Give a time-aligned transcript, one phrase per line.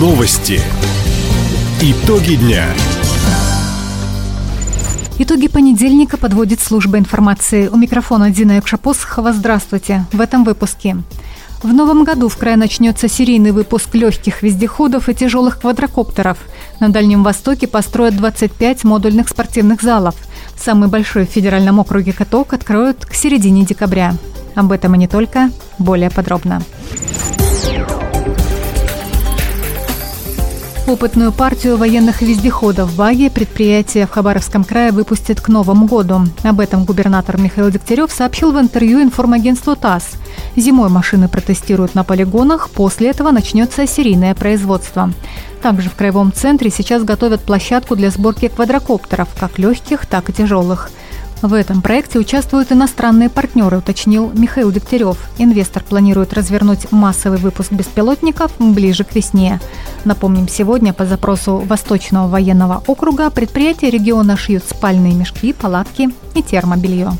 [0.00, 0.58] Новости.
[1.82, 2.64] Итоги дня.
[5.18, 7.68] Итоги понедельника подводит служба информации.
[7.68, 9.34] У микрофона Дина Якшапосхова.
[9.34, 10.06] Здравствуйте.
[10.10, 10.96] В этом выпуске.
[11.62, 16.38] В новом году в крае начнется серийный выпуск легких вездеходов и тяжелых квадрокоптеров.
[16.80, 20.14] На Дальнем Востоке построят 25 модульных спортивных залов.
[20.56, 24.14] Самый большой в федеральном округе каток откроют к середине декабря.
[24.54, 25.50] Об этом и не только.
[25.78, 26.62] Более подробно.
[30.90, 36.22] Опытную партию военных вездеходов «Баги» предприятие в Хабаровском крае выпустит к Новому году.
[36.42, 40.14] Об этом губернатор Михаил Дегтярев сообщил в интервью информагентству ТАСС.
[40.56, 45.12] Зимой машины протестируют на полигонах, после этого начнется серийное производство.
[45.62, 50.90] Также в Краевом центре сейчас готовят площадку для сборки квадрокоптеров, как легких, так и тяжелых.
[51.42, 55.16] В этом проекте участвуют иностранные партнеры, уточнил Михаил Дегтярев.
[55.38, 59.58] Инвестор планирует развернуть массовый выпуск беспилотников ближе к весне.
[60.04, 67.12] Напомним, сегодня по запросу Восточного военного округа предприятия региона шьют спальные мешки, палатки и термобелье.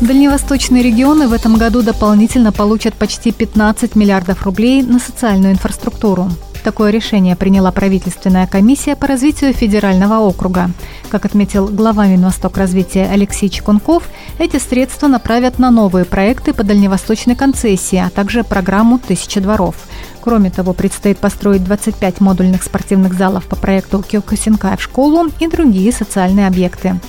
[0.00, 6.30] Дальневосточные регионы в этом году дополнительно получат почти 15 миллиардов рублей на социальную инфраструктуру.
[6.62, 10.70] Такое решение приняла правительственная комиссия по развитию федерального округа.
[11.08, 14.08] Как отметил глава Минвосток развития Алексей Чекунков,
[14.38, 19.74] эти средства направят на новые проекты по дальневосточной концессии, а также программу «Тысяча дворов».
[20.20, 25.92] Кроме того, предстоит построить 25 модульных спортивных залов по проекту Киокусинкай в школу и другие
[25.92, 27.00] социальные объекты.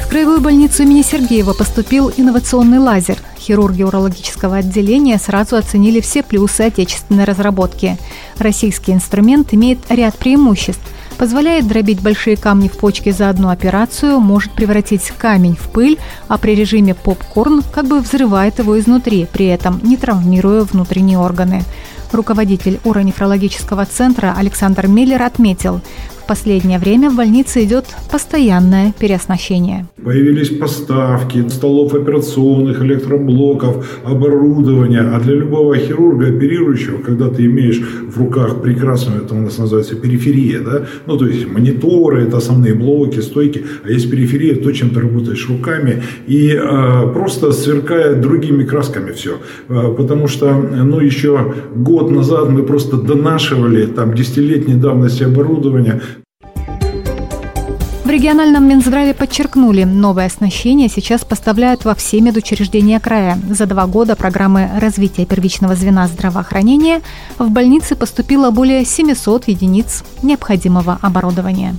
[0.00, 6.62] В краевую больницу имени Сергеева поступил инновационный лазер– хирурги урологического отделения сразу оценили все плюсы
[6.62, 7.96] отечественной разработки.
[8.38, 10.82] Российский инструмент имеет ряд преимуществ–
[11.16, 16.38] позволяет дробить большие камни в почке за одну операцию, может превратить камень в пыль, а
[16.38, 21.62] при режиме попкорн как бы взрывает его изнутри, при этом не травмируя внутренние органы.
[22.12, 25.80] Руководитель уронефрологического центра Александр Миллер отметил,
[26.26, 29.86] последнее время в больнице идет постоянное переоснащение.
[30.04, 35.00] Появились поставки столов операционных, электроблоков, оборудования.
[35.00, 37.82] А для любого хирурга, оперирующего, когда ты имеешь
[38.16, 40.86] в руках прекрасную, это у нас называется периферия, да?
[41.06, 45.48] ну то есть мониторы, это основные блоки, стойки, а есть периферия, то, чем ты работаешь
[45.48, 49.38] руками, и э, просто сверкает другими красками все.
[49.68, 56.00] Э, потому что, ну, еще год назад мы просто донашивали там десятилетней давности оборудования,
[58.06, 63.36] в региональном Минздраве подчеркнули, новое оснащение сейчас поставляют во все медучреждения края.
[63.50, 67.02] За два года программы развития первичного звена здравоохранения
[67.36, 71.74] в больницы поступило более 700 единиц необходимого оборудования.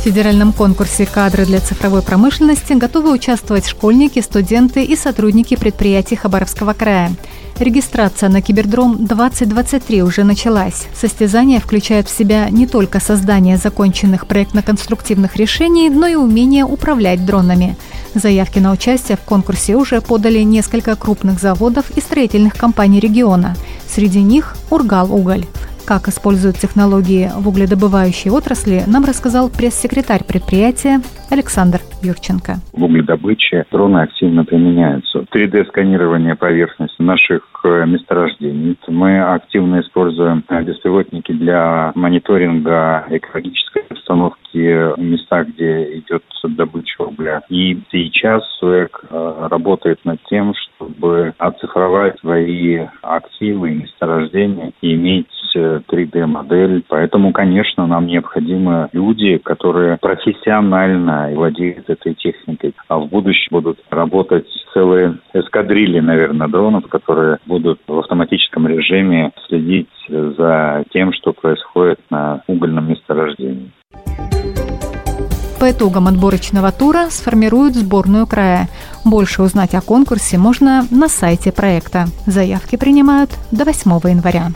[0.00, 6.72] В федеральном конкурсе «Кадры для цифровой промышленности» готовы участвовать школьники, студенты и сотрудники предприятий Хабаровского
[6.72, 7.12] края.
[7.58, 10.86] Регистрация на Кибердром 2023 уже началась.
[10.98, 17.76] Состязания включают в себя не только создание законченных проектно-конструктивных решений, но и умение управлять дронами.
[18.14, 23.54] Заявки на участие в конкурсе уже подали несколько крупных заводов и строительных компаний региона.
[23.86, 25.44] Среди них «Ургал-Уголь».
[25.86, 32.56] Как используют технологии в угледобывающей отрасли, нам рассказал пресс-секретарь предприятия Александр Юрченко.
[32.72, 35.24] В угледобыче дроны активно применяются.
[35.32, 38.78] 3D-сканирование поверхности наших э, месторождений.
[38.88, 47.42] Мы активно используем э, беспилотники для мониторинга экологической обстановки в местах, где идет добыча угля.
[47.48, 55.28] И сейчас СУЭК э, работает над тем, чтобы оцифровать свои активы и месторождения и иметь
[55.58, 56.84] 3D-модель.
[56.88, 62.74] Поэтому, конечно, нам необходимы люди, которые профессионально владеют этой техникой.
[62.88, 69.88] А в будущем будут работать целые эскадрильи, наверное, дронов, которые будут в автоматическом режиме следить
[70.08, 73.70] за тем, что происходит на угольном месторождении.
[75.60, 78.68] По итогам отборочного тура сформируют сборную края.
[79.04, 82.06] Больше узнать о конкурсе можно на сайте проекта.
[82.24, 84.46] Заявки принимают до 8 января.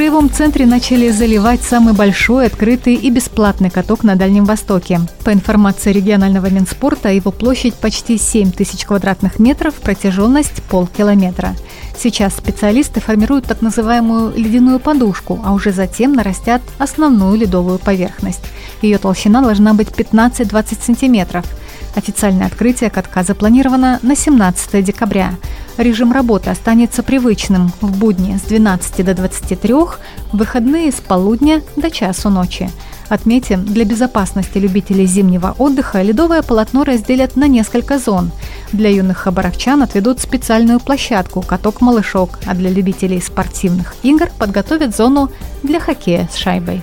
[0.00, 4.98] В Краевом центре начали заливать самый большой, открытый и бесплатный каток на Дальнем Востоке.
[5.26, 11.54] По информации регионального Минспорта, его площадь почти 7 тысяч квадратных метров, протяженность полкилометра.
[11.94, 18.40] Сейчас специалисты формируют так называемую ледяную подушку, а уже затем нарастят основную ледовую поверхность.
[18.80, 21.44] Ее толщина должна быть 15-20 сантиметров.
[21.94, 25.34] Официальное открытие катка запланировано на 17 декабря.
[25.76, 29.98] Режим работы останется привычным в будни с 12 до 23, в
[30.32, 32.70] выходные с полудня до часу ночи.
[33.08, 38.30] Отметим, для безопасности любителей зимнего отдыха ледовое полотно разделят на несколько зон.
[38.72, 45.30] Для юных хабаровчан отведут специальную площадку «Каток-малышок», а для любителей спортивных игр подготовят зону
[45.64, 46.82] для хоккея с шайбой.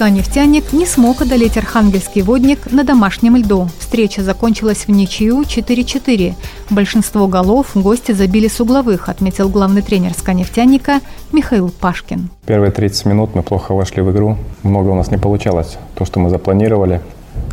[0.00, 3.68] СКА-нефтяник не смог одолеть архангельский водник на домашнем льду.
[3.78, 6.36] Встреча закончилась в ничью 4-4.
[6.70, 11.00] Большинство голов гости забили с угловых, отметил главный тренер СКА-нефтяника
[11.32, 12.30] Михаил Пашкин.
[12.46, 14.38] Первые 30 минут мы плохо вошли в игру.
[14.62, 15.76] Много у нас не получалось.
[15.96, 17.02] То, что мы запланировали.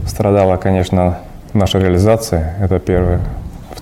[0.08, 1.20] Страдала, конечно,
[1.52, 2.56] наша реализация.
[2.62, 3.20] Это первое.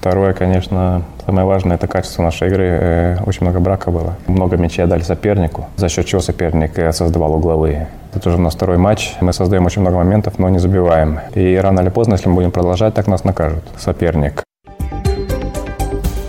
[0.06, 2.64] Второе, конечно, самое важное– это качество нашей игры.
[2.64, 4.14] Э, очень много брака было.
[4.28, 7.88] Много мячей отдали сопернику, за счет чего соперник э, создавал угловые.
[8.14, 9.16] Это уже у нас второй матч.
[9.20, 11.22] Мы создаем очень много моментов, но не забиваем.
[11.34, 14.44] И рано или поздно, если мы будем продолжать, так нас накажут соперник.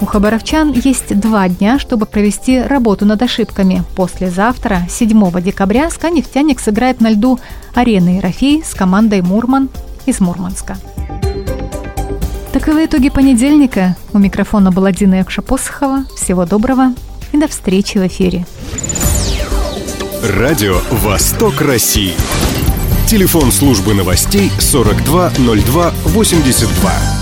[0.01, 3.83] У хабаровчан есть два дня, чтобы провести работу над ошибками.
[3.95, 7.39] Послезавтра, 7 декабря, «Сканефтяник» сыграет на льду
[7.75, 9.69] арены Ерофей с командой «Мурман»
[10.07, 10.77] из Мурманска.
[12.57, 13.95] Таковы итоги понедельника.
[14.15, 16.07] У микрофона была Дина Якша-Посохова.
[16.17, 16.95] Всего доброго
[17.33, 18.47] и до встречи в эфире.
[20.23, 22.15] Радио «Восток России».
[23.07, 27.16] Телефон службы новостей 420282.